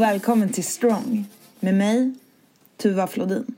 Och 0.00 0.04
välkommen 0.06 0.48
till 0.48 0.64
Strong 0.64 1.24
med 1.60 1.74
mig, 1.74 2.12
Tuva 2.76 3.06
Flodin. 3.06 3.54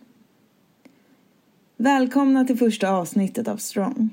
Välkomna 1.77 2.45
till 2.45 2.59
första 2.59 2.91
avsnittet 2.91 3.49
av 3.49 3.57
Strong. 3.57 4.11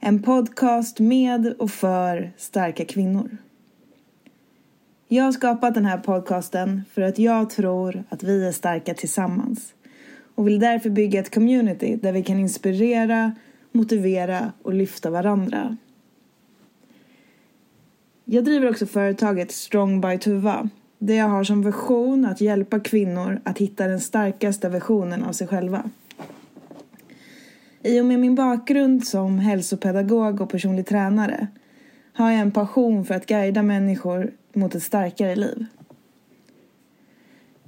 En 0.00 0.22
podcast 0.22 1.00
med 1.00 1.46
och 1.58 1.70
för 1.70 2.32
starka 2.36 2.84
kvinnor. 2.84 3.36
Jag 5.08 5.24
har 5.24 5.32
skapat 5.32 5.74
den 5.74 5.84
här 5.84 5.98
podcasten 5.98 6.82
för 6.92 7.02
att 7.02 7.18
jag 7.18 7.50
tror 7.50 8.04
att 8.08 8.22
vi 8.22 8.46
är 8.46 8.52
starka 8.52 8.94
tillsammans 8.94 9.74
och 10.34 10.46
vill 10.46 10.58
därför 10.58 10.90
bygga 10.90 11.20
ett 11.20 11.34
community 11.34 11.96
där 11.96 12.12
vi 12.12 12.22
kan 12.22 12.38
inspirera, 12.38 13.34
motivera 13.72 14.52
och 14.62 14.74
lyfta 14.74 15.10
varandra. 15.10 15.76
Jag 18.24 18.44
driver 18.44 18.70
också 18.70 18.86
företaget 18.86 19.52
Strong 19.52 20.00
by 20.00 20.18
Tuva 20.18 20.68
där 20.98 21.14
jag 21.14 21.28
har 21.28 21.44
som 21.44 21.62
vision 21.62 22.24
att 22.24 22.40
hjälpa 22.40 22.80
kvinnor 22.80 23.40
att 23.44 23.58
hitta 23.58 23.86
den 23.86 24.00
starkaste 24.00 24.68
versionen 24.68 25.22
av 25.22 25.32
sig 25.32 25.46
själva. 25.46 25.90
I 27.82 28.00
och 28.00 28.04
med 28.04 28.20
min 28.20 28.34
bakgrund 28.34 29.06
som 29.06 29.38
hälsopedagog 29.38 30.40
och 30.40 30.50
personlig 30.50 30.86
tränare 30.86 31.48
har 32.12 32.30
jag 32.30 32.40
en 32.40 32.52
passion 32.52 33.04
för 33.04 33.14
att 33.14 33.26
guida 33.26 33.62
människor 33.62 34.32
mot 34.52 34.74
ett 34.74 34.82
starkare 34.82 35.36
liv. 35.36 35.66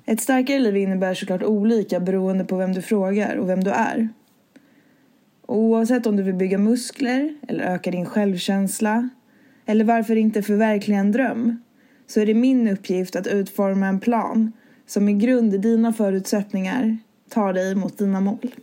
Ett 0.07 0.21
starkare 0.21 0.59
liv 0.59 0.77
innebär 0.77 1.15
såklart 1.15 1.43
olika 1.43 2.01
beroende 2.01 2.45
på 2.45 2.57
vem 2.57 2.73
du 2.73 2.83
frågar 2.83 3.37
och 3.37 3.49
vem 3.49 3.65
du 3.65 3.71
är. 3.71 4.09
Oavsett 5.47 6.07
om 6.07 6.17
du 6.17 6.23
vill 6.23 6.35
bygga 6.35 6.59
muskler 6.59 7.35
eller 7.49 7.65
öka 7.65 7.91
din 7.91 8.07
självkänsla 8.07 9.09
eller 9.67 9.85
varför 9.85 10.17
inte 10.17 10.43
förverkliga 10.43 10.99
en 10.99 11.13
dröm 11.13 11.63
så 12.07 12.21
är 12.21 12.27
det 12.27 12.35
min 12.35 12.69
uppgift 12.69 13.17
att 13.17 13.27
utforma 13.27 13.87
en 13.87 14.01
plan 14.01 14.53
som 14.87 15.09
i 15.09 15.12
grund 15.12 15.55
i 15.55 15.59
dina 15.59 15.93
förutsättningar 15.93 16.99
tar 17.29 17.53
dig 17.53 17.75
mot 17.75 17.99
dina 17.99 18.21
mål. 18.21 18.55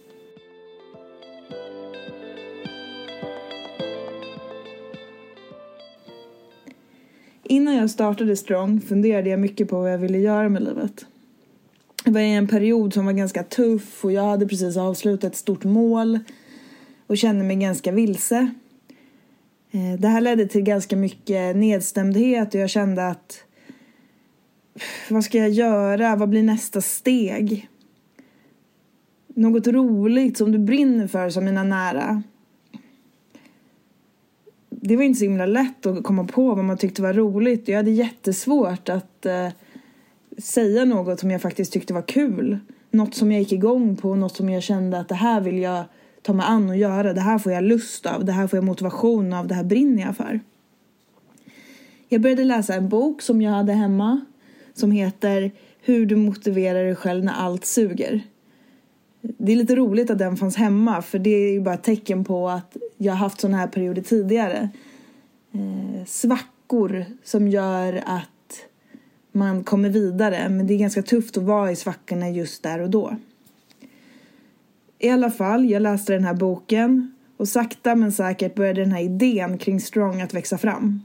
Innan 7.44 7.76
jag 7.76 7.90
startade 7.90 8.36
Strong 8.36 8.82
funderade 8.82 9.30
jag 9.30 9.40
mycket 9.40 9.70
på 9.70 9.80
vad 9.80 9.94
jag 9.94 9.98
ville 9.98 10.18
göra 10.18 10.50
med 10.50 10.64
livet. 10.64 11.06
Det 12.04 12.12
var 12.12 12.20
en 12.22 12.48
period 12.48 12.94
som 12.94 13.06
var 13.06 13.14
ganska 13.14 13.44
tuff 13.44 14.06
och 14.06 14.12
jag 14.12 14.24
hade 14.24 14.48
precis 14.48 14.78
avslutat 14.78 15.32
ett 15.32 15.38
stort 15.38 15.64
mål 15.64 16.20
och 17.08 17.18
kände 17.18 17.44
mig 17.44 17.56
ganska 17.56 17.92
vilse. 17.92 18.54
Eh, 19.74 20.00
det 20.00 20.08
här 20.08 20.22
ledde 20.22 20.48
till 20.48 20.62
ganska 20.62 20.96
mycket 20.96 21.56
nedstämdhet 21.56 22.54
och 22.54 22.60
jag 22.60 22.70
kände 22.70 23.08
att 23.08 23.44
vad 25.10 25.24
ska 25.24 25.38
jag 25.38 25.50
göra? 25.50 26.16
Vad 26.16 26.30
blir 26.30 26.44
nästa 26.44 26.82
steg? 26.82 27.70
Något 29.28 29.68
roligt 29.68 30.38
som 30.38 30.52
du 30.52 30.58
brinner 30.58 31.08
för 31.08 31.30
som 31.30 31.46
mina 31.46 31.64
nära. 31.64 32.24
Det 34.70 34.96
var 34.96 35.04
inte 35.04 35.20
så 35.20 35.26
himla 35.26 35.46
lätt 35.46 35.86
att 35.86 36.04
komma 36.04 36.24
på 36.24 36.56
vad 36.56 36.66
man 36.66 36.78
tyckte 36.78 37.02
var 37.02 37.14
roligt. 37.14 37.68
Jag 37.68 37.78
hade 37.78 37.92
jättesvårt 37.92 38.90
att 38.90 39.26
eh, 39.26 39.50
säga 40.38 40.86
något 40.86 41.20
som 41.20 41.32
jag 41.32 41.42
faktiskt 41.42 41.74
tyckte 41.74 41.94
var 41.94 42.08
kul. 42.08 42.60
Något 42.92 43.16
som 43.16 43.32
jag 43.32 43.40
gick 43.42 43.52
igång 43.52 43.96
på, 43.96 44.16
något 44.16 44.36
som 44.36 44.50
jag 44.50 44.64
kände 44.64 45.00
att 45.00 45.10
det 45.10 45.16
här 45.16 45.42
vill 45.42 45.60
jag 45.60 45.84
ta 46.24 46.34
mig 46.34 46.46
an 46.46 46.70
och 46.70 46.78
göra. 46.78 47.14
Det 47.14 47.22
här 47.22 47.40
får 47.40 47.52
jag 47.52 47.64
lust 47.64 48.06
av, 48.06 48.26
det 48.26 48.32
här 48.32 48.48
får 48.48 48.58
jag 48.58 48.64
motivation 48.64 49.34
av, 49.34 49.48
det 49.48 49.56
här 49.56 49.64
brinner 49.64 50.04
jag 50.04 50.18
för. 50.18 50.40
Jag 52.10 52.22
började 52.22 52.44
läsa 52.44 52.74
en 52.74 52.90
bok 52.90 53.22
som 53.22 53.42
jag 53.42 53.52
hade 53.52 53.74
hemma 53.74 54.26
som 54.74 54.92
heter 54.92 55.52
Hur 55.82 56.06
du 56.06 56.16
motiverar 56.16 56.84
dig 56.84 56.96
själv 56.96 57.24
när 57.24 57.34
allt 57.34 57.66
suger. 57.66 58.22
Det 59.22 59.52
är 59.52 59.56
lite 59.56 59.76
roligt 59.76 60.10
att 60.10 60.18
den 60.18 60.38
fanns 60.38 60.56
hemma 60.56 61.02
för 61.02 61.20
det 61.20 61.30
är 61.30 61.52
ju 61.52 61.62
bara 61.62 61.76
ett 61.76 61.84
tecken 61.84 62.24
på 62.24 62.50
att 62.50 62.78
jag 62.98 63.14
har 63.14 63.18
haft 63.18 63.42
sådana 63.42 63.58
här 63.58 63.68
perioder 63.68 64.02
tidigare. 64.02 64.70
Eh, 65.52 66.06
svackor 66.06 67.06
som 67.24 67.48
gör 67.48 68.04
att 68.06 68.30
man 69.32 69.64
kommer 69.64 69.90
vidare 69.90 70.50
men 70.50 70.68
det 70.68 70.74
är 70.74 70.78
ganska 70.78 71.02
tufft 71.02 71.38
att 71.38 71.44
vara 71.44 71.72
i 71.72 71.76
svackorna 71.76 72.30
just 72.30 72.64
där 72.64 72.80
och 72.80 72.90
då. 72.90 73.18
I 75.04 75.10
alla 75.10 75.32
fall, 75.32 75.70
jag 75.70 75.82
läste 75.82 76.14
den 76.14 76.24
här 76.24 76.34
boken 76.34 77.14
och 77.38 77.48
sakta 77.48 77.96
men 77.96 78.12
säkert 78.12 78.56
började 78.56 78.82
den 78.82 78.92
här 78.92 79.02
idén 79.02 79.58
kring 79.58 79.80
Strong 79.80 80.22
att 80.22 80.34
växa 80.34 80.58
fram. 80.58 81.02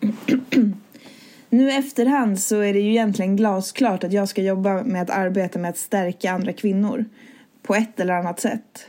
nu 1.50 1.70
efterhand 1.70 2.40
så 2.40 2.60
är 2.60 2.72
det 2.72 2.80
ju 2.80 2.90
egentligen 2.90 3.36
glasklart 3.36 4.04
att 4.04 4.12
jag 4.12 4.28
ska 4.28 4.42
jobba 4.42 4.82
med 4.82 5.02
att 5.02 5.10
arbeta 5.10 5.58
med 5.58 5.70
att 5.70 5.78
stärka 5.78 6.32
andra 6.32 6.52
kvinnor 6.52 7.04
på 7.62 7.74
ett 7.74 8.00
eller 8.00 8.14
annat 8.14 8.40
sätt. 8.40 8.86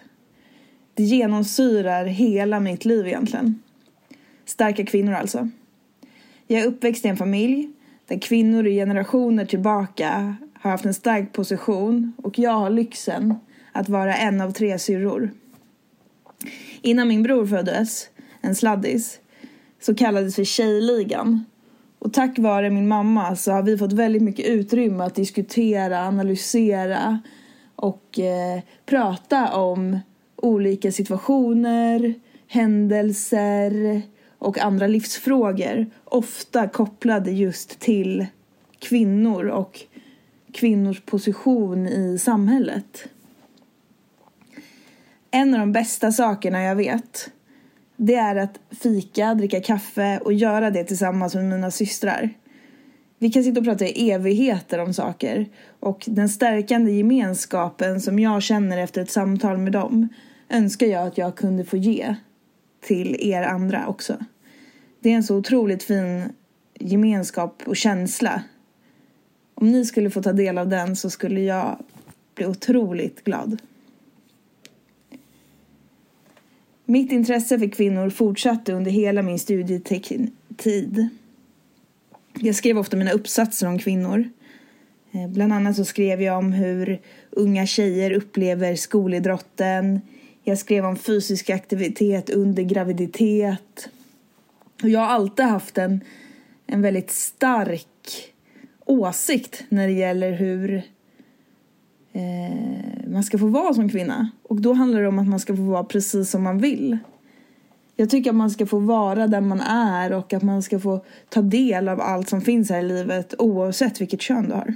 Det 0.94 1.04
genomsyrar 1.04 2.06
hela 2.06 2.60
mitt 2.60 2.86
liv 2.86 3.08
egentligen. 3.08 3.62
Starka 4.46 4.86
kvinnor 4.86 5.14
alltså. 5.14 5.50
Jag 6.48 6.62
är 6.62 6.68
uppväxt 6.68 7.06
i 7.06 7.08
en 7.08 7.18
familj 7.18 7.70
där 8.08 8.20
kvinnor 8.20 8.68
i 8.68 8.76
generationer 8.76 9.46
tillbaka 9.46 10.36
har 10.54 10.72
haft 10.72 10.86
en 10.86 10.94
stark 10.94 11.34
position 11.34 12.14
och 12.18 12.40
jag 12.40 12.52
har 12.52 12.70
lyxen 12.70 13.36
att 13.74 13.90
vara 13.90 14.16
en 14.16 14.42
av 14.42 14.52
tre 14.52 14.80
syrror. 14.80 15.32
Innan 16.82 17.08
min 17.08 17.24
bror 17.24 17.46
föddes, 17.46 18.10
en 18.42 18.56
sladdis, 18.56 19.20
så 19.82 19.96
kallades 19.96 20.40
vi 20.40 20.46
Tjejligan. 20.46 21.46
Och 22.00 22.14
tack 22.14 22.40
vare 22.40 22.70
min 22.70 22.88
mamma 22.88 23.36
så 23.36 23.52
har 23.52 23.64
vi 23.64 23.78
fått 23.78 23.94
väldigt 23.94 24.22
mycket 24.22 24.46
utrymme 24.46 25.04
att 25.04 25.16
diskutera, 25.16 26.08
analysera 26.08 27.20
och 27.76 28.20
eh, 28.20 28.62
prata 28.86 29.56
om 29.56 30.00
olika 30.36 30.92
situationer, 30.92 32.14
händelser 32.48 34.02
och 34.38 34.60
andra 34.60 34.88
livsfrågor. 34.88 35.86
Ofta 36.06 36.68
kopplade 36.68 37.32
just 37.32 37.80
till 37.80 38.26
kvinnor 38.80 39.46
och 39.46 39.80
kvinnors 40.54 41.02
position 41.02 41.88
i 41.88 42.20
samhället. 42.20 43.08
En 45.36 45.54
av 45.54 45.60
de 45.60 45.72
bästa 45.72 46.12
sakerna 46.12 46.64
jag 46.64 46.76
vet 46.76 47.32
det 47.98 48.16
är 48.16 48.36
att 48.36 48.60
fika, 48.82 49.34
dricka 49.34 49.62
kaffe 49.62 50.20
och 50.26 50.34
göra 50.34 50.72
det 50.72 50.84
tillsammans 50.84 51.36
med 51.36 51.46
mina 51.46 51.72
systrar. 51.72 52.30
Vi 53.20 53.32
kan 53.32 53.44
sitta 53.44 53.60
och 53.60 53.66
prata 53.66 53.86
i 53.86 54.12
evigheter 54.12 54.80
om 54.80 54.94
saker 54.94 55.50
och 55.80 56.04
den 56.08 56.30
stärkande 56.30 56.92
gemenskapen 56.92 58.02
som 58.02 58.20
jag 58.20 58.44
känner 58.44 58.78
efter 58.78 59.02
ett 59.02 59.12
samtal 59.12 59.58
med 59.58 59.72
dem 59.72 60.10
önskar 60.50 60.88
jag 60.88 61.08
att 61.08 61.18
jag 61.18 61.36
kunde 61.36 61.66
få 61.66 61.78
ge 61.78 62.16
till 62.82 63.16
er 63.20 63.44
andra 63.44 63.88
också. 63.88 64.18
Det 65.00 65.12
är 65.12 65.16
en 65.16 65.24
så 65.24 65.38
otroligt 65.38 65.84
fin 65.84 66.24
gemenskap 66.80 67.64
och 67.66 67.78
känsla. 67.78 68.44
Om 69.56 69.72
ni 69.72 69.86
skulle 69.86 70.10
få 70.10 70.22
ta 70.22 70.34
del 70.34 70.58
av 70.58 70.70
den 70.70 70.96
så 70.96 71.10
skulle 71.10 71.42
jag 71.42 71.78
bli 72.36 72.46
otroligt 72.46 73.24
glad. 73.24 73.62
Mitt 76.86 77.12
intresse 77.12 77.60
för 77.60 77.68
kvinnor 77.68 78.10
fortsatte 78.10 78.74
under 78.74 78.92
hela 78.92 79.22
min 79.22 79.40
studietid. 79.40 81.10
Jag 82.34 82.56
skrev 82.56 82.78
ofta 82.78 82.98
mina 82.98 83.12
uppsatser 83.12 83.68
om 83.68 83.80
kvinnor. 83.80 84.30
Eh, 85.12 85.28
bland 85.28 85.54
annat 85.54 85.76
så 85.76 85.86
skrev 85.86 86.22
jag 86.22 86.38
om 86.38 86.52
hur 86.52 87.02
unga 87.32 87.66
tjejer 87.66 88.12
upplever 88.12 88.76
skolidrotten. 88.76 90.02
Jag 90.44 90.58
skrev 90.58 90.86
om 90.86 90.96
fysisk 90.96 91.50
aktivitet 91.50 92.30
under 92.30 92.64
graviditet. 92.64 93.90
Och 94.84 94.90
jag 94.90 95.00
har 95.00 95.08
alltid 95.08 95.46
haft 95.46 95.78
en, 95.78 96.02
en 96.66 96.82
väldigt 96.82 97.12
stark 97.12 98.34
åsikt 98.86 99.64
när 99.70 99.88
det 99.88 99.94
gäller 99.94 100.32
hur 100.32 100.84
eh, 102.14 103.08
man 103.08 103.24
ska 103.24 103.38
få 103.38 103.48
vara 103.48 103.74
som 103.74 103.90
kvinna. 103.90 104.30
Och 104.44 104.62
då 104.62 104.74
handlar 104.74 105.02
det 105.02 105.08
om 105.08 105.20
att 105.20 105.28
man 105.28 105.40
ska 105.40 105.56
få 105.56 105.62
vara 105.62 105.84
precis 105.84 106.30
som 106.30 106.44
man 106.44 106.58
vill. 106.58 106.98
Jag 107.96 108.10
tycker 108.10 108.30
att 108.30 108.36
man 108.36 108.52
ska 108.52 108.66
få 108.66 108.80
vara 108.80 109.28
där 109.28 109.42
man 109.42 109.62
är 109.62 110.14
och 110.14 110.34
att 110.34 110.44
man 110.44 110.64
ska 110.64 110.80
få 110.80 111.06
ta 111.30 111.42
del 111.42 111.90
av 111.90 112.02
allt 112.02 112.30
som 112.30 112.42
finns 112.42 112.70
här 112.70 112.80
i 112.80 112.88
livet 112.88 113.34
oavsett 113.40 114.02
vilket 114.02 114.22
kön 114.22 114.50
du 114.50 114.54
har. 114.54 114.76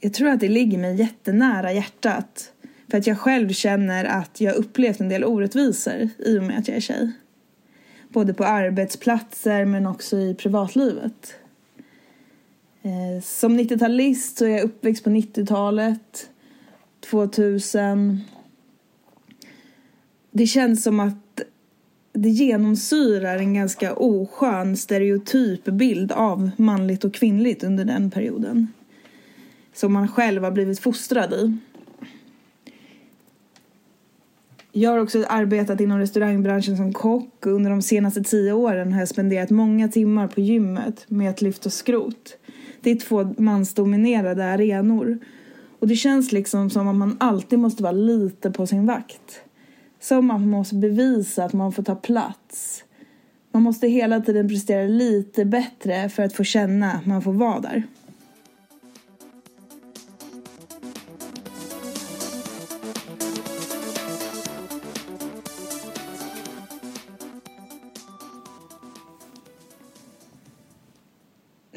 Jag 0.00 0.14
tror 0.14 0.28
att 0.28 0.40
det 0.40 0.48
ligger 0.48 0.78
mig 0.78 0.96
jättenära 0.96 1.72
hjärtat. 1.72 2.52
För 2.90 2.98
att 2.98 3.06
jag 3.06 3.18
själv 3.18 3.48
känner 3.48 4.04
att 4.04 4.40
jag 4.40 4.54
upplevt 4.54 5.00
en 5.00 5.08
del 5.08 5.24
orättvisor 5.24 6.08
i 6.18 6.38
och 6.38 6.42
med 6.42 6.58
att 6.58 6.68
jag 6.68 6.76
är 6.76 6.80
tjej. 6.80 7.12
Både 8.08 8.34
på 8.34 8.44
arbetsplatser 8.44 9.64
men 9.64 9.86
också 9.86 10.18
i 10.18 10.34
privatlivet. 10.34 11.34
Eh, 12.82 13.22
som 13.22 13.60
90-talist 13.60 14.38
så 14.38 14.44
är 14.44 14.50
jag 14.50 14.62
uppväxt 14.62 15.04
på 15.04 15.10
90-talet, 15.10 16.30
2000. 17.10 18.20
Det 20.30 20.46
känns 20.46 20.82
som 20.82 21.00
att 21.00 21.40
det 22.12 22.28
genomsyrar 22.28 23.36
en 23.38 23.54
ganska 23.54 23.94
oskön 23.94 24.76
stereotyp 24.76 25.64
bild 25.64 26.12
av 26.12 26.50
manligt 26.56 27.04
och 27.04 27.14
kvinnligt 27.14 27.64
under 27.64 27.84
den 27.84 28.10
perioden. 28.10 28.68
Som 29.72 29.92
man 29.92 30.08
själv 30.08 30.44
har 30.44 30.50
blivit 30.50 30.80
fostrad 30.80 31.32
i. 31.32 31.58
Jag 34.72 34.90
har 34.90 34.98
också 34.98 35.24
arbetat 35.28 35.80
inom 35.80 35.98
restaurangbranschen 35.98 36.76
som 36.76 36.92
kock 36.92 37.46
och 37.46 37.52
under 37.52 37.70
de 37.70 37.82
senaste 37.82 38.22
tio 38.22 38.52
åren 38.52 38.92
har 38.92 39.00
jag 39.00 39.08
spenderat 39.08 39.50
många 39.50 39.88
timmar 39.88 40.28
på 40.28 40.40
gymmet 40.40 41.04
med 41.08 41.30
att 41.30 41.42
lyfta 41.42 41.70
skrot. 41.70 42.36
Det 42.82 42.90
är 42.90 42.96
två 42.96 43.34
mansdominerade 43.38 44.44
arenor 44.44 45.18
och 45.78 45.88
det 45.88 45.96
känns 45.96 46.32
liksom 46.32 46.70
som 46.70 46.88
att 46.88 46.96
man 46.96 47.16
alltid 47.20 47.58
måste 47.58 47.82
vara 47.82 47.92
lite 47.92 48.50
på 48.50 48.66
sin 48.66 48.86
vakt. 48.86 49.42
Som 50.00 50.30
att 50.30 50.40
man 50.40 50.50
måste 50.50 50.74
bevisa 50.74 51.44
att 51.44 51.52
man 51.52 51.72
får 51.72 51.82
ta 51.82 51.94
plats. 51.94 52.84
Man 53.52 53.62
måste 53.62 53.88
hela 53.88 54.20
tiden 54.20 54.48
prestera 54.48 54.86
lite 54.86 55.44
bättre 55.44 56.08
för 56.08 56.22
att 56.22 56.32
få 56.32 56.44
känna 56.44 56.92
att 56.92 57.06
man 57.06 57.22
får 57.22 57.32
vara 57.32 57.60
där. 57.60 57.82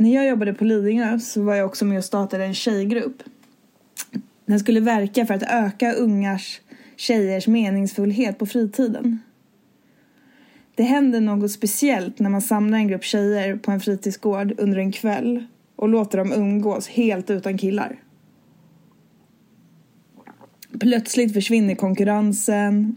När 0.05 0.13
jag 0.13 0.27
jobbade 0.27 0.53
på 0.53 0.63
Lidingö 0.63 1.19
så 1.19 1.43
var 1.43 1.55
jag 1.55 1.65
också 1.65 1.85
med 1.85 1.97
och 1.97 2.03
startade 2.03 2.45
en 2.45 2.53
tjejgrupp. 2.53 3.23
Den 4.45 4.59
skulle 4.59 4.79
verka 4.79 5.25
för 5.25 5.33
att 5.33 5.43
öka 5.43 5.93
ungars, 5.93 6.61
tjejers 6.95 7.47
meningsfullhet 7.47 8.39
på 8.39 8.45
fritiden. 8.45 9.19
Det 10.75 10.83
händer 10.83 11.21
något 11.21 11.51
speciellt 11.51 12.19
när 12.19 12.29
man 12.29 12.41
samlar 12.41 12.77
en 12.77 12.87
grupp 12.87 13.03
tjejer 13.03 13.55
på 13.55 13.71
en 13.71 13.79
fritidsgård 13.79 14.53
under 14.57 14.77
en 14.77 14.91
kväll 14.91 15.45
och 15.75 15.89
låter 15.89 16.17
dem 16.17 16.33
umgås 16.33 16.87
helt 16.87 17.29
utan 17.29 17.57
killar. 17.57 17.99
Plötsligt 20.79 21.33
försvinner 21.33 21.75
konkurrensen, 21.75 22.95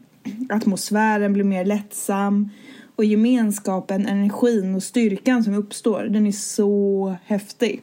atmosfären 0.49 1.33
blir 1.33 1.45
mer 1.45 1.65
lättsam 1.65 2.51
och 2.99 3.05
gemenskapen, 3.05 4.07
energin 4.07 4.75
och 4.75 4.83
styrkan 4.83 5.45
som 5.45 5.55
uppstår, 5.55 6.03
den 6.03 6.27
är 6.27 6.33
så 6.33 7.17
häftig. 7.25 7.83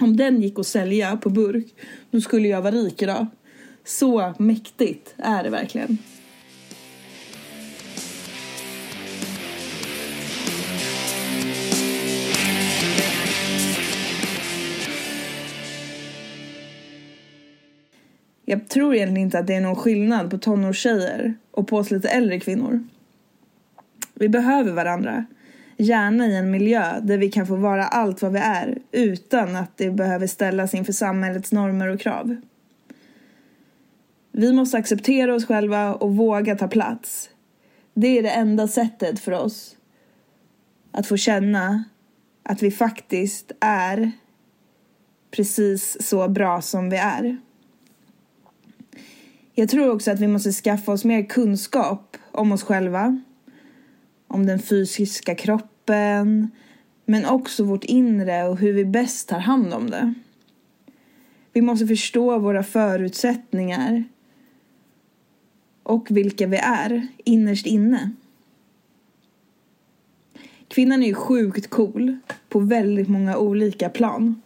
Om 0.00 0.16
den 0.16 0.42
gick 0.42 0.58
att 0.58 0.66
sälja 0.66 1.16
på 1.16 1.30
burk, 1.30 1.66
då 2.10 2.20
skulle 2.20 2.48
jag 2.48 2.62
vara 2.62 2.74
rik 2.74 3.02
idag. 3.02 3.26
Så 3.84 4.34
mäktigt 4.38 5.14
är 5.16 5.42
det 5.42 5.50
verkligen. 5.50 5.98
Jag 18.44 18.68
tror 18.68 18.94
egentligen 18.94 19.26
inte 19.26 19.38
att 19.38 19.46
det 19.46 19.54
är 19.54 19.60
någon 19.60 19.76
skillnad 19.76 20.30
på 20.30 20.38
tonårstjejer 20.38 21.34
och 21.50 21.68
på 21.68 21.76
oss 21.76 21.90
lite 21.90 22.08
äldre 22.08 22.40
kvinnor. 22.40 22.84
Vi 24.14 24.28
behöver 24.28 24.72
varandra. 24.72 25.24
Gärna 25.76 26.26
i 26.26 26.36
en 26.36 26.50
miljö 26.50 27.00
där 27.00 27.18
vi 27.18 27.30
kan 27.30 27.46
få 27.46 27.56
vara 27.56 27.86
allt 27.86 28.22
vad 28.22 28.32
vi 28.32 28.38
är 28.38 28.78
utan 28.92 29.56
att 29.56 29.76
det 29.76 29.90
behöver 29.90 30.26
ställas 30.26 30.74
inför 30.74 30.92
samhällets 30.92 31.52
normer 31.52 31.88
och 31.88 32.00
krav. 32.00 32.36
Vi 34.32 34.52
måste 34.52 34.76
acceptera 34.76 35.34
oss 35.34 35.46
själva 35.46 35.94
och 35.94 36.16
våga 36.16 36.56
ta 36.56 36.68
plats. 36.68 37.30
Det 37.94 38.18
är 38.18 38.22
det 38.22 38.30
enda 38.30 38.68
sättet 38.68 39.20
för 39.20 39.32
oss 39.32 39.76
att 40.92 41.06
få 41.06 41.16
känna 41.16 41.84
att 42.42 42.62
vi 42.62 42.70
faktiskt 42.70 43.52
är 43.60 44.12
precis 45.30 45.96
så 46.08 46.28
bra 46.28 46.62
som 46.62 46.90
vi 46.90 46.96
är. 46.96 47.36
Jag 49.54 49.68
tror 49.68 49.90
också 49.90 50.10
att 50.10 50.20
vi 50.20 50.28
måste 50.28 50.52
skaffa 50.52 50.92
oss 50.92 51.04
mer 51.04 51.22
kunskap 51.22 52.16
om 52.32 52.52
oss 52.52 52.62
själva 52.62 53.20
om 54.28 54.46
den 54.46 54.58
fysiska 54.58 55.34
kroppen 55.34 56.50
men 57.04 57.26
också 57.26 57.64
vårt 57.64 57.84
inre 57.84 58.48
och 58.48 58.58
hur 58.58 58.72
vi 58.72 58.84
bäst 58.84 59.28
tar 59.28 59.38
hand 59.38 59.74
om 59.74 59.90
det. 59.90 60.14
Vi 61.52 61.60
måste 61.60 61.86
förstå 61.86 62.38
våra 62.38 62.62
förutsättningar 62.62 64.04
och 65.82 66.06
vilka 66.10 66.46
vi 66.46 66.56
är 66.56 67.08
innerst 67.24 67.66
inne. 67.66 68.10
Kvinnan 70.68 71.02
är 71.02 71.06
ju 71.06 71.14
sjukt 71.14 71.70
cool 71.70 72.16
på 72.48 72.58
väldigt 72.58 73.08
många 73.08 73.36
olika 73.36 73.88
plan. 73.88 74.42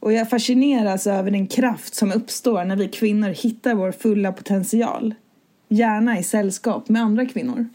Och 0.00 0.12
jag 0.12 0.30
fascineras 0.30 1.06
över 1.06 1.30
den 1.30 1.46
kraft 1.46 1.94
som 1.94 2.12
uppstår 2.12 2.64
när 2.64 2.76
vi 2.76 2.88
kvinnor 2.88 3.28
hittar 3.28 3.74
vår 3.74 3.92
fulla 3.92 4.32
potential. 4.32 5.14
Gärna 5.68 6.18
i 6.18 6.22
sällskap 6.22 6.88
med 6.88 7.02
andra 7.02 7.26
kvinnor. 7.26 7.68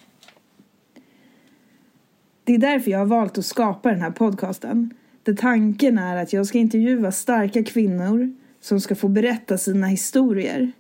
Det 2.48 2.54
är 2.54 2.58
därför 2.58 2.92
jag 2.92 3.00
har 3.00 3.06
valt 3.06 3.38
att 3.38 3.46
skapa 3.46 3.90
den 3.90 4.02
här 4.02 4.12
podcasten. 4.12 4.94
Där 5.24 5.34
tanken 5.34 5.98
är 5.98 6.16
att 6.16 6.34
jag 6.34 6.46
ska 6.46 6.58
intervjua 6.58 7.12
starka 7.12 7.64
kvinnor 7.64 8.36
som 8.62 8.82
ska 8.82 8.96
få 8.96 9.08
berätta 9.08 9.58
sina 9.58 9.88
historier. 9.88 10.72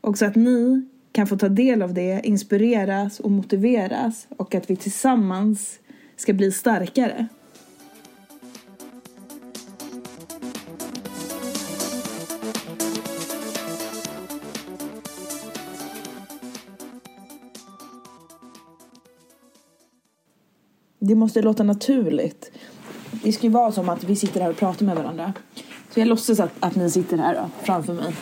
Och 0.00 0.18
så 0.18 0.26
att 0.26 0.34
ni 0.36 0.86
kan 1.12 1.26
få 1.26 1.36
ta 1.36 1.48
del 1.48 1.82
av 1.82 1.94
det, 1.94 2.20
inspireras 2.24 3.20
och 3.20 3.30
motiveras 3.30 4.26
och 4.36 4.54
att 4.54 4.70
vi 4.70 4.76
tillsammans 4.76 5.78
ska 6.16 6.32
bli 6.32 6.52
starkare. 6.52 7.28
Det 21.06 21.14
måste 21.14 21.42
låta 21.42 21.62
naturligt. 21.62 22.52
Det 23.22 23.32
ska 23.32 23.46
ju 23.46 23.52
vara 23.52 23.72
som 23.72 23.88
att 23.88 24.04
vi 24.04 24.16
sitter 24.16 24.40
här 24.40 24.50
och 24.50 24.56
pratar 24.56 24.86
med 24.86 24.96
varandra. 24.96 25.32
Så 25.90 26.00
jag 26.00 26.08
låtsas 26.08 26.40
att, 26.40 26.52
att 26.60 26.76
ni 26.76 26.90
sitter 26.90 27.18
här 27.18 27.34
då, 27.34 27.50
framför 27.62 27.92
mig. 27.92 28.14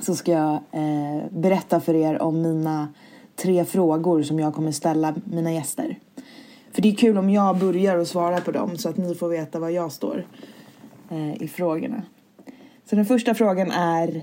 Så 0.00 0.14
ska 0.14 0.32
jag 0.32 0.52
eh, 0.52 1.22
berätta 1.30 1.80
för 1.80 1.94
er 1.94 2.22
om 2.22 2.42
mina 2.42 2.88
tre 3.36 3.64
frågor 3.64 4.22
som 4.22 4.38
jag 4.38 4.54
kommer 4.54 4.72
ställa 4.72 5.14
mina 5.24 5.52
gäster. 5.52 5.98
För 6.72 6.82
det 6.82 6.88
är 6.88 6.94
kul 6.94 7.18
om 7.18 7.30
jag 7.30 7.58
börjar 7.58 7.96
och 7.96 8.06
svara 8.06 8.40
på 8.40 8.50
dem 8.50 8.78
så 8.78 8.88
att 8.88 8.96
ni 8.96 9.14
får 9.14 9.28
veta 9.28 9.58
var 9.58 9.68
jag 9.68 9.92
står 9.92 10.26
eh, 11.10 11.42
i 11.42 11.48
frågorna. 11.48 12.02
Så 12.90 12.96
den 12.96 13.06
första 13.06 13.34
frågan 13.34 13.70
är 13.70 14.22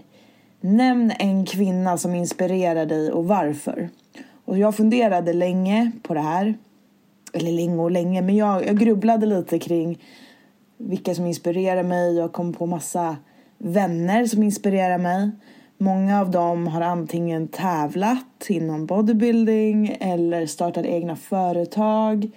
Nämn 0.61 1.11
en 1.19 1.45
kvinna 1.45 1.97
som 1.97 2.15
inspirerar 2.15 2.85
dig 2.85 3.11
och 3.11 3.25
varför. 3.25 3.89
Och 4.45 4.57
jag 4.57 4.75
funderade 4.75 5.33
länge 5.33 5.91
på 6.03 6.13
det 6.13 6.19
här 6.19 6.55
eller 7.35 7.51
länge 7.51 7.81
och 7.81 7.91
länge, 7.91 8.21
men 8.21 8.35
jag, 8.35 8.67
jag 8.67 8.79
grubblade 8.79 9.25
lite 9.25 9.59
kring 9.59 9.99
vilka 10.77 11.15
som 11.15 11.25
inspirerar 11.25 11.83
mig. 11.83 12.15
Jag 12.15 12.33
kom 12.33 12.53
på 12.53 12.65
massa 12.65 13.17
vänner 13.57 14.25
som 14.25 14.43
inspirerar 14.43 14.97
mig. 14.97 15.31
Många 15.77 16.21
av 16.21 16.31
dem 16.31 16.67
har 16.67 16.81
antingen 16.81 17.47
tävlat 17.47 18.45
inom 18.49 18.85
bodybuilding 18.85 19.97
eller 19.99 20.45
startat 20.45 20.85
egna 20.85 21.15
företag. 21.15 22.31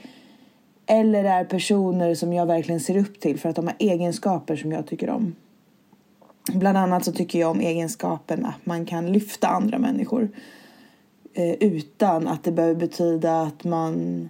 Eller 0.86 1.24
är 1.24 1.44
personer 1.44 2.14
som 2.14 2.32
jag 2.32 2.46
verkligen 2.46 2.80
ser 2.80 2.96
upp 2.96 3.20
till 3.20 3.38
för 3.38 3.48
att 3.48 3.56
de 3.56 3.66
har 3.66 3.76
egenskaper 3.78 4.56
som 4.56 4.72
jag 4.72 4.86
tycker 4.86 5.10
om. 5.10 5.34
Bland 6.52 6.78
annat 6.78 7.04
så 7.04 7.12
tycker 7.12 7.38
jag 7.38 7.50
om 7.50 7.60
egenskapen 7.60 8.44
att 8.44 8.66
man 8.66 8.86
kan 8.86 9.12
lyfta 9.12 9.48
andra 9.48 9.78
människor. 9.78 10.28
Eh, 11.34 11.54
utan 11.60 12.28
att 12.28 12.44
det 12.44 12.52
behöver 12.52 12.74
betyda 12.74 13.42
att 13.42 13.64
man 13.64 14.28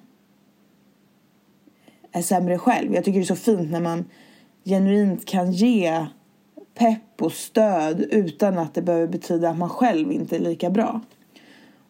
är 2.12 2.22
sämre 2.22 2.58
själv. 2.58 2.94
Jag 2.94 3.04
tycker 3.04 3.18
det 3.18 3.24
är 3.24 3.26
så 3.26 3.36
fint 3.36 3.70
när 3.70 3.80
man 3.80 4.04
genuint 4.64 5.24
kan 5.24 5.52
ge 5.52 6.06
pepp 6.74 7.22
och 7.22 7.32
stöd 7.32 8.00
utan 8.00 8.58
att 8.58 8.74
det 8.74 8.82
behöver 8.82 9.06
betyda 9.06 9.50
att 9.50 9.58
man 9.58 9.68
själv 9.68 10.12
inte 10.12 10.36
är 10.36 10.40
lika 10.40 10.70
bra. 10.70 11.00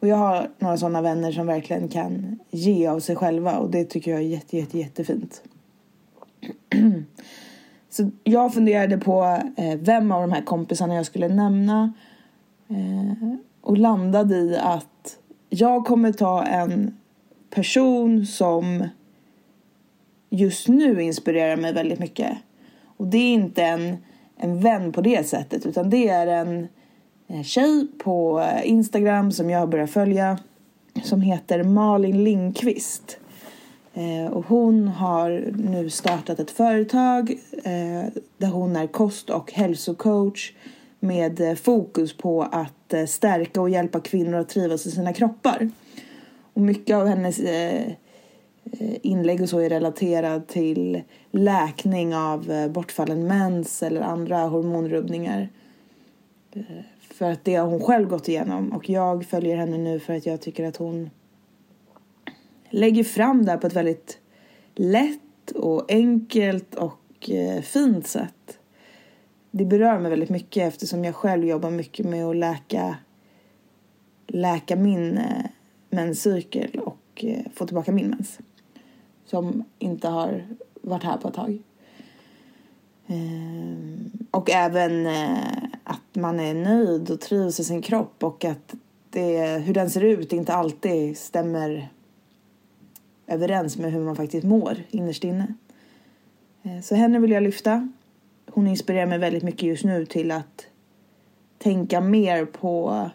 Och 0.00 0.08
jag 0.08 0.16
har 0.16 0.50
några 0.58 0.76
sådana 0.76 1.02
vänner 1.02 1.32
som 1.32 1.46
verkligen 1.46 1.88
kan 1.88 2.38
ge 2.50 2.86
av 2.86 3.00
sig 3.00 3.16
själva 3.16 3.58
och 3.58 3.70
det 3.70 3.84
tycker 3.84 4.10
jag 4.10 4.20
är 4.20 4.24
jätte, 4.24 4.56
jätte, 4.56 4.78
jättefint. 4.78 5.42
Så 7.90 8.10
jag 8.24 8.54
funderade 8.54 8.98
på 8.98 9.40
eh, 9.56 9.78
vem 9.78 10.12
av 10.12 10.20
de 10.20 10.32
här 10.32 10.42
kompisarna 10.42 10.94
jag 10.94 11.06
skulle 11.06 11.28
nämna 11.28 11.92
eh, 12.68 13.34
och 13.60 13.78
landade 13.78 14.36
i 14.36 14.58
att 14.58 15.18
jag 15.48 15.86
kommer 15.86 16.12
ta 16.12 16.44
en 16.44 16.96
person 17.50 18.26
som 18.26 18.88
just 20.30 20.68
nu 20.68 21.02
inspirerar 21.02 21.56
mig 21.56 21.72
väldigt 21.72 21.98
mycket. 21.98 22.36
Och 22.96 23.06
det 23.06 23.18
är 23.18 23.34
inte 23.34 23.62
en, 23.62 23.96
en 24.36 24.60
vän 24.60 24.92
på 24.92 25.00
det 25.00 25.28
sättet 25.28 25.66
utan 25.66 25.90
det 25.90 26.08
är 26.08 26.26
en, 26.26 26.68
en 27.26 27.44
tjej 27.44 27.86
på 27.98 28.40
eh, 28.40 28.68
Instagram 28.70 29.32
som 29.32 29.50
jag 29.50 29.58
har 29.58 29.66
börjat 29.66 29.90
följa 29.90 30.38
som 31.02 31.20
heter 31.20 31.62
Malin 31.62 32.24
Lindqvist. 32.24 33.18
Eh, 33.94 34.32
och 34.32 34.46
hon 34.46 34.88
har 34.88 35.52
nu 35.56 35.90
startat 35.90 36.40
ett 36.40 36.50
företag 36.50 37.30
eh, 37.64 38.04
där 38.38 38.48
hon 38.48 38.76
är 38.76 38.86
kost 38.86 39.30
och 39.30 39.52
hälsocoach 39.52 40.52
med 41.00 41.40
eh, 41.40 41.54
fokus 41.54 42.16
på 42.16 42.42
att 42.42 42.94
eh, 42.94 43.06
stärka 43.06 43.60
och 43.60 43.70
hjälpa 43.70 44.00
kvinnor 44.00 44.38
att 44.38 44.48
trivas 44.48 44.86
i 44.86 44.90
sina 44.90 45.12
kroppar. 45.12 45.70
Och 46.54 46.60
mycket 46.60 46.96
av 46.96 47.06
hennes 47.06 47.38
eh, 47.38 47.92
Eh, 48.80 48.96
inlägg 49.02 49.42
och 49.42 49.48
så 49.48 49.58
är 49.58 49.68
relaterad 49.68 50.46
till 50.46 51.02
läkning 51.30 52.14
av 52.14 52.50
eh, 52.50 52.68
bortfallen 52.68 53.26
mens 53.26 53.82
eller 53.82 54.00
andra 54.00 54.38
hormonrubbningar. 54.38 55.48
Eh, 56.52 56.62
för 57.00 57.30
att 57.30 57.44
det 57.44 57.54
har 57.54 57.66
hon 57.66 57.80
själv 57.80 58.08
gått 58.08 58.28
igenom 58.28 58.72
och 58.72 58.90
jag 58.90 59.24
följer 59.24 59.56
henne 59.56 59.78
nu 59.78 60.00
för 60.00 60.14
att 60.14 60.26
jag 60.26 60.40
tycker 60.40 60.64
att 60.64 60.76
hon 60.76 61.10
lägger 62.70 63.04
fram 63.04 63.44
det 63.44 63.50
här 63.50 63.58
på 63.58 63.66
ett 63.66 63.76
väldigt 63.76 64.18
lätt 64.74 65.50
och 65.54 65.92
enkelt 65.92 66.74
och 66.74 67.30
fint 67.62 68.06
sätt 68.06 68.58
det 69.50 69.64
berör 69.64 69.98
mig 69.98 70.10
väldigt 70.10 70.30
mycket 70.30 70.68
eftersom 70.68 71.04
jag 71.04 71.14
själv 71.14 71.44
jobbar 71.44 71.70
mycket 71.70 72.06
med 72.06 72.24
att 72.26 72.36
läka, 72.36 72.96
läka 74.26 74.76
min 74.76 75.20
menscykel 75.90 76.80
och 76.80 77.24
få 77.54 77.66
tillbaka 77.66 77.92
min 77.92 78.08
mens. 78.08 78.38
Som 79.30 79.64
inte 79.78 80.08
har 80.08 80.46
varit 80.82 81.04
här 81.04 81.16
på 81.16 81.28
ett 81.28 81.34
tag. 81.34 81.62
Ehm, 83.06 84.10
och 84.30 84.50
även 84.50 85.06
eh, 85.06 85.64
att 85.84 86.14
man 86.14 86.40
är 86.40 86.54
nöjd 86.54 87.10
och 87.10 87.20
trivs 87.20 87.60
i 87.60 87.64
sin 87.64 87.82
kropp 87.82 88.24
och 88.24 88.44
att 88.44 88.74
det, 89.10 89.58
hur 89.58 89.74
den 89.74 89.90
ser 89.90 90.04
ut 90.04 90.32
inte 90.32 90.54
alltid 90.54 91.18
stämmer 91.18 91.88
överens 93.26 93.78
med 93.78 93.92
hur 93.92 94.04
man 94.04 94.16
faktiskt 94.16 94.46
mår 94.46 94.82
innerst 94.90 95.24
inne. 95.24 95.54
Eh, 96.62 96.80
så 96.82 96.94
henne 96.94 97.18
vill 97.18 97.30
jag 97.30 97.42
lyfta 97.42 97.88
hon 98.58 98.66
inspirerar 98.66 99.06
mig 99.06 99.18
väldigt 99.18 99.42
mycket 99.42 99.62
just 99.62 99.84
nu 99.84 100.06
till 100.06 100.30
att 100.30 100.66
tänka 101.58 102.00
mer 102.00 102.44
på 102.44 103.10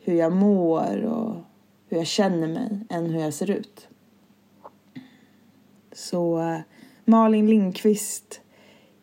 hur 0.00 0.14
jag 0.14 0.32
mår 0.32 1.02
och 1.04 1.34
hur 1.88 1.96
jag 1.96 2.06
känner 2.06 2.48
mig 2.48 2.78
än 2.88 3.10
hur 3.10 3.20
jag 3.20 3.34
ser 3.34 3.50
ut. 3.50 3.88
Så 5.92 6.40
eh, 6.40 6.58
Malin 7.04 7.46
Lindqvist, 7.46 8.40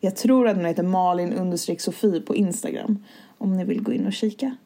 jag 0.00 0.16
tror 0.16 0.48
att 0.48 0.56
hon 0.56 0.64
heter 0.64 0.82
Malin 0.82 1.32
understreck 1.32 1.80
Sofie 1.80 2.20
på 2.20 2.36
Instagram 2.36 3.04
om 3.38 3.56
ni 3.56 3.64
vill 3.64 3.82
gå 3.82 3.92
in 3.92 4.06
och 4.06 4.12
kika. 4.12 4.56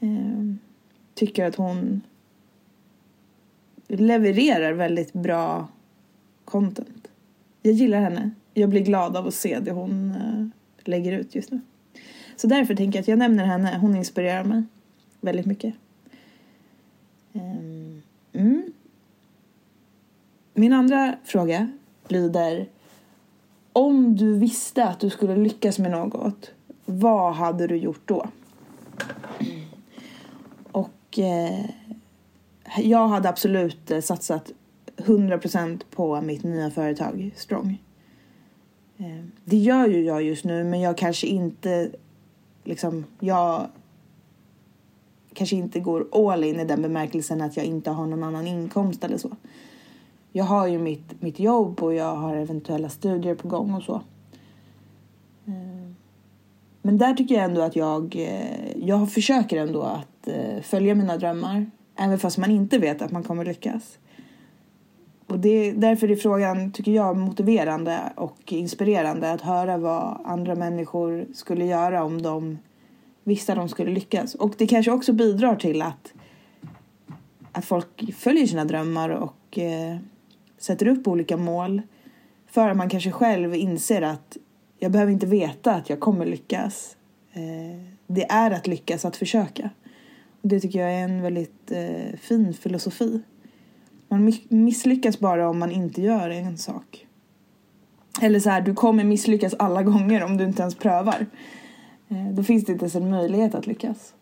Ehm, 0.00 0.58
tycker 1.14 1.44
att 1.44 1.56
hon 1.56 2.00
levererar 3.86 4.72
väldigt 4.72 5.12
bra 5.12 5.68
content. 6.44 7.08
Jag 7.62 7.72
gillar 7.72 8.00
henne 8.00 8.30
jag 8.54 8.70
blir 8.70 8.80
glad 8.80 9.16
av 9.16 9.26
att 9.26 9.34
se 9.34 9.60
det 9.60 9.70
hon 9.70 10.10
eh, 10.10 10.46
lägger 10.88 11.12
ut 11.12 11.34
just 11.34 11.50
nu. 11.50 11.60
Så 12.36 12.46
därför 12.46 12.74
tänker 12.74 12.98
jag 12.98 13.02
att 13.02 13.08
jag 13.08 13.18
nämner 13.18 13.44
henne. 13.44 13.78
Hon 13.80 13.96
inspirerar 13.96 14.44
mig 14.44 14.62
väldigt 15.20 15.46
mycket. 15.46 15.74
Ehm, 17.32 17.73
min 20.56 20.72
andra 20.72 21.16
fråga 21.24 21.72
lyder 22.08 22.68
Om 23.72 24.16
du 24.16 24.38
visste 24.38 24.84
att 24.84 25.00
du 25.00 25.10
skulle 25.10 25.36
lyckas 25.36 25.78
med 25.78 25.90
något, 25.90 26.50
vad 26.84 27.34
hade 27.34 27.66
du 27.66 27.76
gjort 27.76 28.02
då? 28.04 28.26
Och 30.72 31.18
eh, 31.18 31.64
jag 32.76 33.08
hade 33.08 33.28
absolut 33.28 33.90
eh, 33.90 34.00
satsat 34.00 34.52
100% 34.96 35.80
på 35.90 36.20
mitt 36.20 36.42
nya 36.42 36.70
företag 36.70 37.30
Strong. 37.36 37.82
Eh, 38.98 39.24
det 39.44 39.56
gör 39.56 39.88
ju 39.88 40.04
jag 40.04 40.22
just 40.22 40.44
nu 40.44 40.64
men 40.64 40.80
jag 40.80 40.98
kanske 40.98 41.26
inte 41.26 41.90
liksom, 42.64 43.04
jag 43.20 43.68
kanske 45.32 45.56
inte 45.56 45.80
går 45.80 46.30
all 46.30 46.44
in 46.44 46.60
i 46.60 46.64
den 46.64 46.82
bemärkelsen 46.82 47.40
att 47.40 47.56
jag 47.56 47.66
inte 47.66 47.90
har 47.90 48.06
någon 48.06 48.22
annan 48.22 48.46
inkomst 48.46 49.04
eller 49.04 49.18
så. 49.18 49.36
Jag 50.36 50.44
har 50.44 50.66
ju 50.66 50.78
mitt, 50.78 51.22
mitt 51.22 51.40
jobb 51.40 51.82
och 51.82 51.94
jag 51.94 52.16
har 52.16 52.36
eventuella 52.36 52.88
studier 52.88 53.34
på 53.34 53.48
gång 53.48 53.74
och 53.74 53.82
så. 53.82 53.94
Eh, 55.46 55.92
men 56.82 56.98
där 56.98 57.14
tycker 57.14 57.34
jag 57.34 57.44
ändå 57.44 57.60
att 57.60 57.76
jag, 57.76 58.16
eh, 58.16 58.76
jag 58.76 59.12
försöker 59.12 59.56
ändå 59.56 59.82
att 59.82 60.28
eh, 60.28 60.62
följa 60.62 60.94
mina 60.94 61.16
drömmar. 61.16 61.70
Även 61.96 62.18
fast 62.18 62.38
man 62.38 62.50
inte 62.50 62.78
vet 62.78 63.02
att 63.02 63.10
man 63.10 63.22
kommer 63.22 63.44
lyckas. 63.44 63.98
Och 65.26 65.38
det, 65.38 65.72
därför 65.72 66.10
är 66.10 66.16
frågan, 66.16 66.72
tycker 66.72 66.92
jag, 66.92 67.16
motiverande 67.16 68.12
och 68.14 68.52
inspirerande 68.52 69.32
att 69.32 69.40
höra 69.40 69.78
vad 69.78 70.20
andra 70.24 70.54
människor 70.54 71.26
skulle 71.34 71.64
göra 71.64 72.04
om 72.04 72.22
de 72.22 72.58
visste 73.24 73.52
att 73.52 73.58
de 73.58 73.68
skulle 73.68 73.90
lyckas. 73.90 74.34
Och 74.34 74.54
det 74.58 74.66
kanske 74.66 74.90
också 74.90 75.12
bidrar 75.12 75.56
till 75.56 75.82
att, 75.82 76.12
att 77.52 77.64
folk 77.64 78.14
följer 78.14 78.46
sina 78.46 78.64
drömmar 78.64 79.08
och 79.08 79.58
eh, 79.58 79.96
sätter 80.64 80.88
upp 80.88 81.08
olika 81.08 81.36
mål. 81.36 81.82
För 82.46 82.68
att 82.68 82.76
man 82.76 82.88
kanske 82.88 83.10
själv 83.10 83.54
inser 83.54 84.02
att 84.02 84.36
jag 84.78 84.92
behöver 84.92 85.12
inte 85.12 85.26
veta 85.26 85.74
att 85.74 85.90
jag 85.90 86.00
kommer 86.00 86.26
lyckas. 86.26 86.96
Eh, 87.32 87.80
det 88.06 88.30
är 88.30 88.50
att 88.50 88.66
lyckas 88.66 89.04
att 89.04 89.16
försöka. 89.16 89.70
Och 90.42 90.48
det 90.48 90.60
tycker 90.60 90.78
jag 90.78 90.92
är 90.92 91.04
en 91.04 91.22
väldigt 91.22 91.72
eh, 91.72 92.18
fin 92.20 92.54
filosofi. 92.54 93.22
Man 94.08 94.32
misslyckas 94.48 95.18
bara 95.18 95.48
om 95.48 95.58
man 95.58 95.70
inte 95.70 96.02
gör 96.02 96.30
en 96.30 96.58
sak. 96.58 97.06
Eller 98.22 98.40
så 98.40 98.50
här, 98.50 98.60
du 98.60 98.74
kommer 98.74 99.04
misslyckas 99.04 99.54
alla 99.58 99.82
gånger 99.82 100.24
om 100.24 100.36
du 100.36 100.44
inte 100.44 100.62
ens 100.62 100.74
prövar. 100.74 101.26
Eh, 102.08 102.28
då 102.32 102.42
finns 102.42 102.64
det 102.64 102.72
inte 102.72 102.84
ens 102.84 102.94
en 102.94 103.10
möjlighet 103.10 103.54
att 103.54 103.66
lyckas. 103.66 104.14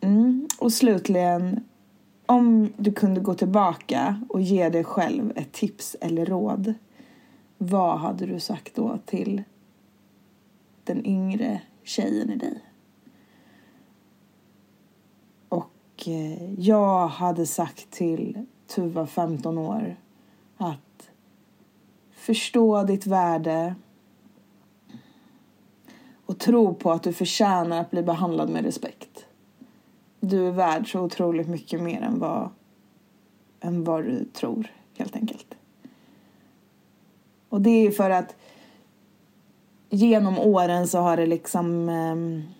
Mm. 0.00 0.48
Och 0.58 0.72
slutligen, 0.72 1.64
om 2.30 2.72
du 2.76 2.92
kunde 2.92 3.20
gå 3.20 3.34
tillbaka 3.34 4.20
och 4.28 4.40
ge 4.40 4.68
dig 4.68 4.84
själv 4.84 5.32
ett 5.36 5.52
tips 5.52 5.96
eller 6.00 6.26
råd. 6.26 6.74
Vad 7.58 7.98
hade 7.98 8.26
du 8.26 8.40
sagt 8.40 8.74
då 8.74 8.98
till 9.06 9.42
den 10.84 11.06
yngre 11.06 11.62
tjejen 11.82 12.30
i 12.30 12.36
dig? 12.36 12.58
Och 15.48 16.08
eh, 16.08 16.54
jag 16.60 17.08
hade 17.08 17.46
sagt 17.46 17.90
till 17.90 18.46
Tuva, 18.66 19.06
15 19.06 19.58
år, 19.58 19.96
att 20.56 21.10
förstå 22.12 22.82
ditt 22.82 23.06
värde 23.06 23.74
och 26.26 26.38
tro 26.38 26.74
på 26.74 26.92
att 26.92 27.02
du 27.02 27.12
förtjänar 27.12 27.80
att 27.80 27.90
bli 27.90 28.02
behandlad 28.02 28.50
med 28.50 28.64
respekt. 28.64 29.09
Du 30.20 30.46
är 30.46 30.50
värd 30.50 30.92
så 30.92 31.00
otroligt 31.00 31.48
mycket 31.48 31.80
mer 31.80 32.02
än 32.02 32.18
vad, 32.18 32.50
än 33.60 33.84
vad 33.84 34.04
du 34.04 34.24
tror, 34.24 34.66
helt 34.98 35.16
enkelt. 35.16 35.54
Och 37.48 37.60
det 37.60 37.86
är 37.86 37.90
för 37.90 38.10
att 38.10 38.36
genom 39.90 40.38
åren 40.38 40.88
så 40.88 40.98
har 40.98 41.16
det 41.16 41.26
liksom 41.26 41.88
eh, 41.88 42.50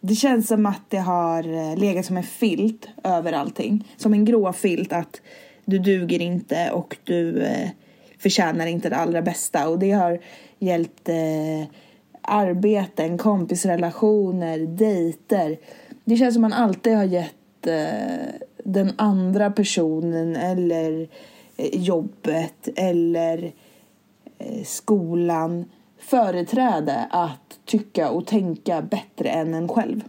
det 0.00 0.14
känns 0.14 0.48
som 0.48 0.66
att 0.66 0.82
det 0.88 0.98
har 0.98 1.54
eh, 1.54 1.76
legat 1.76 2.06
som 2.06 2.16
en 2.16 2.22
filt 2.22 2.88
över 3.04 3.32
allting. 3.32 3.88
Som 3.96 4.12
en 4.12 4.24
grå 4.24 4.52
filt 4.52 4.92
att 4.92 5.20
du 5.64 5.78
duger 5.78 6.22
inte 6.22 6.70
och 6.70 6.96
du 7.04 7.42
eh, 7.42 7.68
förtjänar 8.18 8.66
inte 8.66 8.88
det 8.88 8.96
allra 8.96 9.22
bästa. 9.22 9.68
Och 9.68 9.78
det 9.78 9.90
har 9.90 10.20
gällt 10.58 11.08
eh, 11.08 11.68
arbeten, 12.22 13.18
kompisrelationer, 13.18 14.58
dejter. 14.58 15.56
Det 16.10 16.16
känns 16.16 16.34
som 16.34 16.44
att 16.44 16.50
man 16.50 16.62
alltid 16.62 16.96
har 16.96 17.04
gett 17.04 17.66
eh, 17.66 18.34
den 18.64 18.92
andra 18.96 19.50
personen 19.50 20.36
eller 20.36 21.08
eh, 21.56 21.82
jobbet 21.82 22.68
eller 22.76 23.52
eh, 24.38 24.64
skolan 24.64 25.64
företräde 25.98 27.06
att 27.10 27.60
tycka 27.64 28.10
och 28.10 28.26
tänka 28.26 28.82
bättre 28.82 29.28
än 29.28 29.54
en 29.54 29.68
själv. 29.68 30.04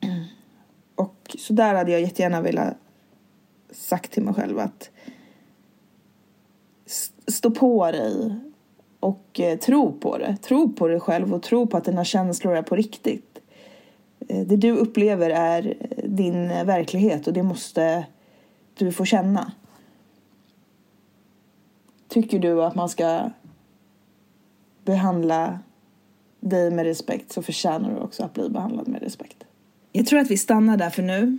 Och 0.94 1.36
så 1.38 1.52
där 1.52 1.74
hade 1.74 1.92
jag 1.92 2.00
jättegärna 2.00 2.40
velat 2.40 2.74
sagt 3.70 4.12
till 4.12 4.22
mig 4.22 4.34
själv 4.34 4.58
att 4.58 4.90
stå 7.26 7.50
på 7.50 7.90
dig 7.90 8.36
och 9.00 9.40
eh, 9.40 9.58
tro 9.58 9.92
på 9.92 10.18
det. 10.18 10.36
Tro 10.42 10.72
på 10.72 10.88
dig 10.88 11.00
själv 11.00 11.34
och 11.34 11.42
tro 11.42 11.66
på 11.66 11.76
att 11.76 11.84
dina 11.84 12.04
känslor 12.04 12.56
är 12.56 12.62
på 12.62 12.76
riktigt. 12.76 13.39
Eh, 14.30 14.46
det 14.46 14.56
du 14.56 14.70
upplever 14.70 15.30
är 15.30 15.66
eh, 15.66 16.04
din 16.04 16.50
eh, 16.50 16.64
verklighet 16.64 17.26
och 17.26 17.32
det 17.32 17.42
måste 17.42 18.06
du 18.74 18.92
få 18.92 19.04
känna. 19.04 19.52
Tycker 22.08 22.38
du 22.38 22.62
att 22.62 22.74
man 22.74 22.88
ska 22.88 23.30
behandla 24.84 25.58
dig 26.40 26.70
med 26.70 26.84
respekt 26.84 27.32
så 27.32 27.42
förtjänar 27.42 27.90
du 27.90 27.96
också 27.96 28.22
att 28.22 28.34
bli 28.34 28.48
behandlad 28.48 28.88
med 28.88 29.02
respekt. 29.02 29.44
Jag 29.92 30.06
tror 30.06 30.18
att 30.18 30.30
vi 30.30 30.36
stannar 30.36 30.76
där 30.76 30.90
för 30.90 31.02
nu. 31.02 31.38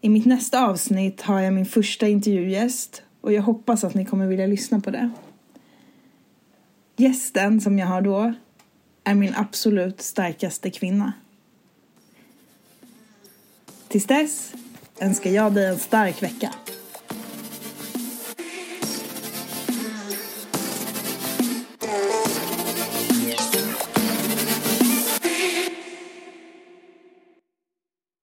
I 0.00 0.08
mitt 0.08 0.26
nästa 0.26 0.66
avsnitt 0.66 1.22
har 1.22 1.40
jag 1.40 1.52
min 1.52 1.66
första 1.66 2.08
intervjugäst 2.08 3.02
och 3.20 3.32
jag 3.32 3.42
hoppas 3.42 3.84
att 3.84 3.94
ni 3.94 4.04
kommer 4.04 4.26
vilja 4.26 4.46
lyssna 4.46 4.80
på 4.80 4.90
det. 4.90 5.10
Gästen 6.96 7.60
som 7.60 7.78
jag 7.78 7.86
har 7.86 8.00
då 8.00 8.34
är 9.04 9.14
min 9.14 9.34
absolut 9.36 10.00
starkaste 10.00 10.70
kvinna. 10.70 11.12
Tills 13.90 14.06
dess 14.06 14.52
önskar 15.00 15.30
jag 15.30 15.52
dig 15.52 15.66
en 15.66 15.78
stark 15.78 16.22
vecka. 16.22 16.54